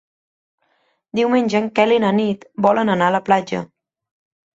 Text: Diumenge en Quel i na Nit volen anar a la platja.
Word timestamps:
Diumenge 1.19 1.59
en 1.63 1.67
Quel 1.79 1.93
i 1.97 1.99
na 2.05 2.09
Nit 2.21 2.47
volen 2.67 2.93
anar 2.95 3.11
a 3.13 3.15
la 3.17 3.21
platja. 3.29 3.61